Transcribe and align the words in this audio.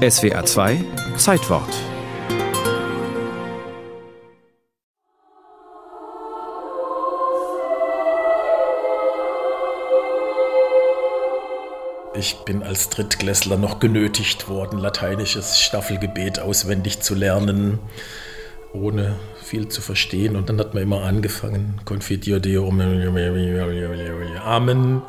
SWA 0.00 0.42
2 0.46 0.82
Zeitwort 1.18 1.68
Ich 12.14 12.36
bin 12.46 12.62
als 12.62 12.88
Drittklässler 12.88 13.58
noch 13.58 13.78
genötigt 13.78 14.48
worden, 14.48 14.78
lateinisches 14.78 15.60
Staffelgebet 15.60 16.40
auswendig 16.40 17.00
zu 17.00 17.14
lernen, 17.14 17.78
ohne 18.72 19.16
viel 19.42 19.68
zu 19.68 19.82
verstehen. 19.82 20.34
Und 20.34 20.48
dann 20.48 20.58
hat 20.60 20.72
man 20.72 20.82
immer 20.82 21.02
angefangen, 21.02 21.78
Confitio 21.84 22.38
Deum, 22.38 22.80
Amen. 24.44 25.02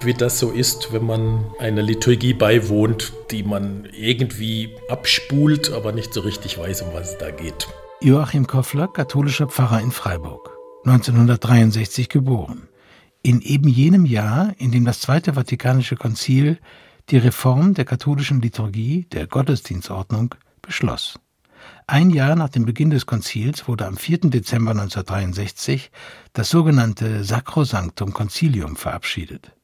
Wie 0.00 0.14
das 0.14 0.38
so 0.38 0.50
ist, 0.50 0.92
wenn 0.92 1.06
man 1.06 1.44
einer 1.58 1.82
Liturgie 1.82 2.34
beiwohnt, 2.34 3.12
die 3.30 3.42
man 3.42 3.88
irgendwie 3.92 4.70
abspult, 4.88 5.72
aber 5.72 5.92
nicht 5.92 6.12
so 6.12 6.20
richtig 6.20 6.58
weiß, 6.58 6.82
um 6.82 6.92
was 6.92 7.12
es 7.12 7.18
da 7.18 7.30
geht. 7.30 7.68
Joachim 8.00 8.46
Koffler, 8.46 8.88
katholischer 8.88 9.46
Pfarrer 9.46 9.80
in 9.80 9.90
Freiburg, 9.90 10.50
1963 10.84 12.08
geboren 12.08 12.68
in 13.26 13.40
eben 13.40 13.66
jenem 13.66 14.04
Jahr, 14.04 14.54
in 14.56 14.70
dem 14.70 14.84
das 14.84 15.00
Zweite 15.00 15.34
Vatikanische 15.34 15.96
Konzil 15.96 16.60
die 17.10 17.16
Reform 17.16 17.74
der 17.74 17.84
katholischen 17.84 18.40
Liturgie, 18.40 19.08
der 19.10 19.26
Gottesdienstordnung, 19.26 20.36
beschloss. 20.62 21.18
Ein 21.88 22.10
Jahr 22.10 22.36
nach 22.36 22.50
dem 22.50 22.66
Beginn 22.66 22.90
des 22.90 23.04
Konzils 23.04 23.66
wurde 23.66 23.84
am 23.84 23.96
4. 23.96 24.30
Dezember 24.30 24.70
1963 24.70 25.90
das 26.34 26.50
sogenannte 26.50 27.24
Sacrosanctum 27.24 28.12
Concilium 28.12 28.76
verabschiedet. 28.76 29.55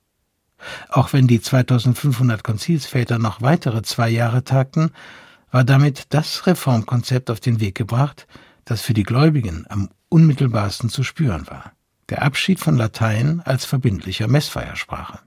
Auch 0.88 1.12
wenn 1.12 1.26
die 1.26 1.40
2500 1.40 2.42
Konzilsväter 2.44 3.18
noch 3.18 3.42
weitere 3.42 3.82
zwei 3.82 4.08
Jahre 4.08 4.44
tagten, 4.44 4.90
war 5.50 5.64
damit 5.64 6.06
das 6.10 6.46
Reformkonzept 6.46 7.30
auf 7.30 7.40
den 7.40 7.60
Weg 7.60 7.74
gebracht, 7.74 8.26
das 8.64 8.80
für 8.80 8.94
die 8.94 9.02
Gläubigen 9.02 9.66
am 9.68 9.90
unmittelbarsten 10.08 10.88
zu 10.88 11.02
spüren 11.02 11.46
war 11.46 11.72
der 12.12 12.22
Abschied 12.22 12.60
von 12.60 12.76
Latein 12.76 13.40
als 13.40 13.64
verbindlicher 13.64 14.28
Messfeiersprache. 14.28 15.20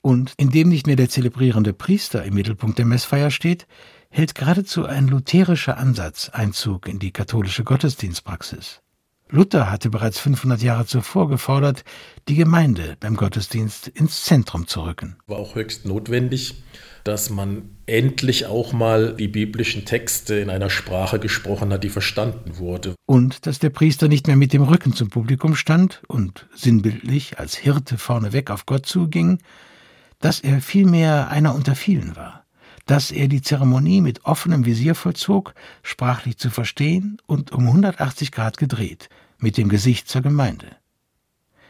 Und 0.00 0.32
indem 0.38 0.70
nicht 0.70 0.86
mehr 0.86 0.96
der 0.96 1.10
zelebrierende 1.10 1.74
Priester 1.74 2.24
im 2.24 2.32
Mittelpunkt 2.32 2.78
der 2.78 2.86
Messfeier 2.86 3.30
steht, 3.30 3.66
hält 4.08 4.34
geradezu 4.34 4.86
ein 4.86 5.06
lutherischer 5.06 5.76
Ansatz 5.76 6.30
Einzug 6.30 6.88
in 6.88 6.98
die 6.98 7.10
katholische 7.10 7.62
Gottesdienstpraxis. 7.62 8.80
Luther 9.34 9.68
hatte 9.68 9.90
bereits 9.90 10.20
500 10.20 10.62
Jahre 10.62 10.86
zuvor 10.86 11.28
gefordert, 11.28 11.82
die 12.28 12.36
Gemeinde 12.36 12.96
beim 13.00 13.16
Gottesdienst 13.16 13.88
ins 13.88 14.22
Zentrum 14.22 14.68
zu 14.68 14.82
rücken. 14.82 15.16
War 15.26 15.38
auch 15.38 15.56
höchst 15.56 15.86
notwendig, 15.86 16.62
dass 17.02 17.30
man 17.30 17.68
endlich 17.86 18.46
auch 18.46 18.72
mal 18.72 19.16
die 19.16 19.26
biblischen 19.26 19.84
Texte 19.86 20.36
in 20.36 20.50
einer 20.50 20.70
Sprache 20.70 21.18
gesprochen 21.18 21.72
hat, 21.72 21.82
die 21.82 21.88
verstanden 21.88 22.58
wurde. 22.58 22.94
Und 23.06 23.46
dass 23.46 23.58
der 23.58 23.70
Priester 23.70 24.06
nicht 24.06 24.28
mehr 24.28 24.36
mit 24.36 24.52
dem 24.52 24.62
Rücken 24.62 24.92
zum 24.92 25.08
Publikum 25.08 25.56
stand 25.56 26.02
und 26.06 26.46
sinnbildlich 26.54 27.40
als 27.40 27.56
Hirte 27.56 27.98
vorneweg 27.98 28.52
auf 28.52 28.66
Gott 28.66 28.86
zuging, 28.86 29.40
dass 30.20 30.38
er 30.38 30.60
vielmehr 30.60 31.28
einer 31.28 31.56
unter 31.56 31.74
vielen 31.74 32.14
war, 32.14 32.44
dass 32.86 33.10
er 33.10 33.26
die 33.26 33.42
Zeremonie 33.42 34.00
mit 34.00 34.24
offenem 34.26 34.64
Visier 34.64 34.94
vollzog, 34.94 35.54
sprachlich 35.82 36.38
zu 36.38 36.50
verstehen 36.50 37.18
und 37.26 37.50
um 37.50 37.66
180 37.66 38.30
Grad 38.30 38.58
gedreht, 38.58 39.08
mit 39.38 39.56
dem 39.56 39.68
Gesicht 39.68 40.08
zur 40.08 40.22
Gemeinde 40.22 40.76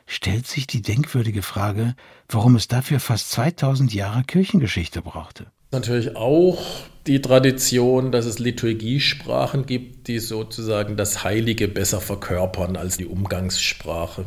stellt 0.07 0.47
sich 0.47 0.67
die 0.67 0.83
denkwürdige 0.83 1.43
Frage, 1.43 1.95
warum 2.29 2.57
es 2.57 2.69
dafür 2.69 3.01
fast 3.01 3.31
2000 3.31 3.95
Jahre 3.95 4.25
Kirchengeschichte 4.25 5.03
brauchte. 5.03 5.47
Natürlich 5.73 6.15
auch 6.17 6.63
die 7.07 7.21
Tradition, 7.21 8.13
dass 8.13 8.27
es 8.27 8.39
Liturgiesprachen 8.39 9.67
gibt, 9.67 10.09
die 10.09 10.21
sozusagen 10.21 10.97
das 10.97 11.25
Heilige 11.25 11.69
besser 11.69 12.01
verkörpern 12.01 12.77
als 12.77 12.97
die 12.97 13.07
Umgangssprache. 13.07 14.27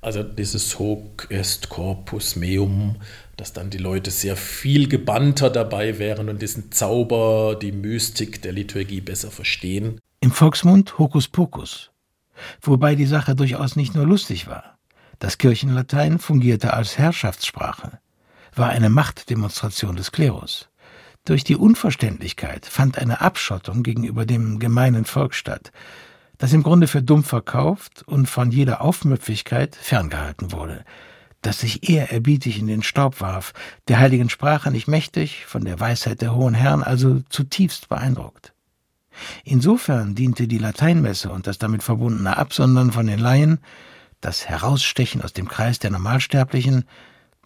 Also 0.00 0.22
dieses 0.22 0.78
Hoc 0.78 1.26
est 1.28 1.68
corpus 1.68 2.34
meum, 2.34 2.96
dass 3.36 3.52
dann 3.52 3.68
die 3.68 3.78
Leute 3.78 4.10
sehr 4.10 4.36
viel 4.36 4.88
gebannter 4.88 5.50
dabei 5.50 5.98
wären 5.98 6.30
und 6.30 6.40
diesen 6.40 6.72
Zauber, 6.72 7.58
die 7.60 7.72
Mystik 7.72 8.40
der 8.40 8.52
Liturgie 8.52 9.02
besser 9.02 9.30
verstehen. 9.30 10.00
Im 10.20 10.32
Volksmund 10.32 10.98
Hokus 10.98 11.28
Pokus, 11.28 11.90
wobei 12.60 12.94
die 12.94 13.06
Sache 13.06 13.34
durchaus 13.34 13.76
nicht 13.76 13.94
nur 13.94 14.06
lustig 14.06 14.46
war. 14.46 14.78
Das 15.18 15.38
Kirchenlatein 15.38 16.18
fungierte 16.18 16.72
als 16.72 16.96
Herrschaftssprache, 16.96 17.98
war 18.54 18.70
eine 18.70 18.88
Machtdemonstration 18.88 19.96
des 19.96 20.12
Klerus. 20.12 20.68
Durch 21.24 21.44
die 21.44 21.56
Unverständlichkeit 21.56 22.64
fand 22.64 22.98
eine 22.98 23.20
Abschottung 23.20 23.82
gegenüber 23.82 24.24
dem 24.24 24.58
gemeinen 24.58 25.04
Volk 25.04 25.34
statt, 25.34 25.72
das 26.38 26.54
im 26.54 26.62
Grunde 26.62 26.88
für 26.88 27.02
dumm 27.02 27.22
verkauft 27.22 28.02
und 28.06 28.26
von 28.26 28.50
jeder 28.50 28.80
Aufmüpfigkeit 28.80 29.76
ferngehalten 29.76 30.52
wurde, 30.52 30.84
das 31.42 31.60
sich 31.60 31.88
ehrerbietig 31.88 32.58
in 32.58 32.66
den 32.66 32.82
Staub 32.82 33.20
warf, 33.20 33.52
der 33.88 33.98
heiligen 33.98 34.30
Sprache 34.30 34.70
nicht 34.70 34.88
mächtig, 34.88 35.44
von 35.44 35.64
der 35.64 35.78
Weisheit 35.78 36.22
der 36.22 36.34
hohen 36.34 36.54
Herren 36.54 36.82
also 36.82 37.20
zutiefst 37.28 37.90
beeindruckt. 37.90 38.54
Insofern 39.44 40.14
diente 40.14 40.48
die 40.48 40.58
Lateinmesse 40.58 41.30
und 41.30 41.46
das 41.46 41.58
damit 41.58 41.82
verbundene 41.82 42.36
Absondern 42.36 42.92
von 42.92 43.06
den 43.06 43.18
Laien 43.18 43.58
das 44.20 44.48
Herausstechen 44.48 45.22
aus 45.22 45.32
dem 45.32 45.48
Kreis 45.48 45.78
der 45.78 45.90
Normalsterblichen, 45.90 46.84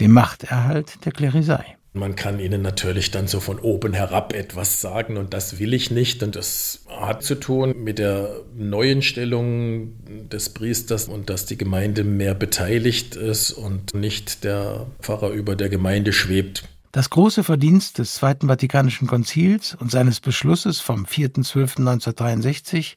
dem 0.00 0.12
Machterhalt 0.12 1.04
der 1.04 1.12
Klerisei. 1.12 1.76
Man 1.96 2.16
kann 2.16 2.40
ihnen 2.40 2.60
natürlich 2.60 3.12
dann 3.12 3.28
so 3.28 3.38
von 3.38 3.60
oben 3.60 3.92
herab 3.92 4.32
etwas 4.32 4.80
sagen 4.80 5.16
und 5.16 5.32
das 5.32 5.60
will 5.60 5.72
ich 5.72 5.92
nicht 5.92 6.24
und 6.24 6.34
das 6.34 6.84
hat 6.88 7.22
zu 7.22 7.36
tun 7.36 7.84
mit 7.84 8.00
der 8.00 8.40
neuen 8.52 9.00
Stellung 9.00 9.92
des 10.28 10.48
Priesters 10.48 11.06
und 11.06 11.30
dass 11.30 11.46
die 11.46 11.56
Gemeinde 11.56 12.02
mehr 12.02 12.34
beteiligt 12.34 13.14
ist 13.14 13.52
und 13.52 13.94
nicht 13.94 14.42
der 14.42 14.88
Pfarrer 15.00 15.30
über 15.30 15.54
der 15.54 15.68
Gemeinde 15.68 16.12
schwebt. 16.12 16.68
Das 16.94 17.10
große 17.10 17.44
Verdienst 17.44 17.98
des 17.98 18.14
Zweiten 18.14 18.46
Vatikanischen 18.46 19.06
Konzils 19.06 19.74
und 19.74 19.90
seines 19.90 20.20
Beschlusses 20.20 20.80
vom 20.80 21.04
4.12.1963, 21.04 22.94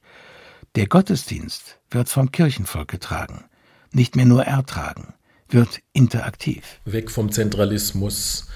der 0.76 0.88
Gottesdienst 0.88 1.80
wird 1.90 2.08
vom 2.08 2.32
Kirchenvolk 2.32 2.88
getragen 2.88 3.44
nicht 3.92 4.16
mehr 4.16 4.26
nur 4.26 4.44
ertragen, 4.44 5.14
wird 5.50 5.82
interaktiv. 5.94 6.80
Weg 6.86 7.12
vom 7.12 7.32
Zentralismus 7.32 8.48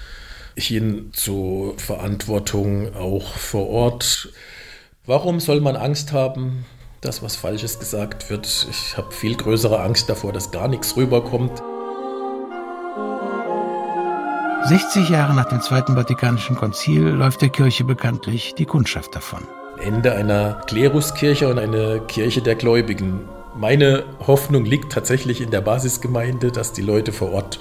hin 0.54 1.10
zur 1.12 1.78
Verantwortung 1.78 2.94
auch 2.94 3.34
vor 3.34 3.68
Ort. 3.68 4.32
Warum 5.06 5.40
soll 5.40 5.60
man 5.60 5.76
Angst 5.76 6.12
haben, 6.12 6.64
dass 7.00 7.22
was 7.22 7.36
Falsches 7.36 7.78
gesagt 7.78 8.30
wird? 8.30 8.68
Ich 8.70 8.96
habe 8.96 9.12
viel 9.12 9.36
größere 9.36 9.80
Angst 9.80 10.08
davor, 10.08 10.32
dass 10.32 10.50
gar 10.50 10.68
nichts 10.68 10.96
rüberkommt. 10.96 11.62
60 14.64 15.08
Jahre 15.08 15.34
nach 15.34 15.46
dem 15.46 15.60
Zweiten 15.60 15.94
Vatikanischen 15.94 16.56
Konzil 16.56 17.02
läuft 17.02 17.42
der 17.42 17.48
Kirche 17.48 17.84
bekanntlich 17.84 18.54
die 18.56 18.66
Kundschaft 18.66 19.14
davon. 19.14 19.42
Ende 19.78 20.12
einer 20.12 20.62
Kleruskirche 20.66 21.48
und 21.48 21.58
eine 21.58 22.00
Kirche 22.06 22.42
der 22.42 22.54
Gläubigen 22.54 23.28
meine 23.54 24.04
Hoffnung 24.26 24.64
liegt 24.64 24.92
tatsächlich 24.92 25.42
in 25.42 25.50
der 25.50 25.60
Basisgemeinde, 25.60 26.50
dass 26.50 26.72
die 26.72 26.80
Leute 26.80 27.12
vor 27.12 27.32
Ort 27.32 27.60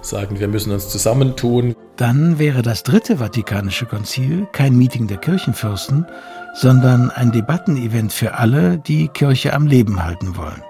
sagen, 0.00 0.38
wir 0.38 0.46
müssen 0.46 0.72
uns 0.72 0.88
zusammentun. 0.88 1.74
Dann 1.96 2.38
wäre 2.38 2.62
das 2.62 2.84
Dritte 2.84 3.18
Vatikanische 3.18 3.86
Konzil 3.86 4.46
kein 4.52 4.76
Meeting 4.76 5.08
der 5.08 5.16
Kirchenfürsten, 5.16 6.06
sondern 6.54 7.10
ein 7.10 7.32
Debattenevent 7.32 8.12
für 8.12 8.34
alle, 8.34 8.78
die 8.78 9.08
Kirche 9.08 9.52
am 9.52 9.66
Leben 9.66 10.04
halten 10.04 10.36
wollen. 10.36 10.62